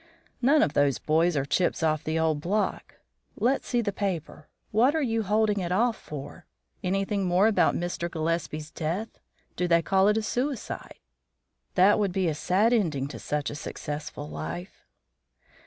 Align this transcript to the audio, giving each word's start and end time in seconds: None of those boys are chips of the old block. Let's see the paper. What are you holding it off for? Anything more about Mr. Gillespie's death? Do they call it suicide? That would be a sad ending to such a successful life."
None 0.41 0.63
of 0.63 0.73
those 0.73 0.97
boys 0.97 1.37
are 1.37 1.45
chips 1.45 1.83
of 1.83 2.05
the 2.05 2.17
old 2.17 2.41
block. 2.41 2.95
Let's 3.35 3.67
see 3.67 3.81
the 3.81 3.91
paper. 3.93 4.47
What 4.71 4.95
are 4.95 5.01
you 5.03 5.21
holding 5.21 5.59
it 5.59 5.71
off 5.71 5.95
for? 5.95 6.47
Anything 6.83 7.25
more 7.27 7.45
about 7.45 7.75
Mr. 7.75 8.09
Gillespie's 8.09 8.71
death? 8.71 9.19
Do 9.55 9.67
they 9.67 9.83
call 9.83 10.07
it 10.07 10.19
suicide? 10.25 10.95
That 11.75 11.99
would 11.99 12.13
be 12.13 12.27
a 12.27 12.33
sad 12.33 12.73
ending 12.73 13.07
to 13.09 13.19
such 13.19 13.51
a 13.51 13.55
successful 13.55 14.27
life." 14.27 14.87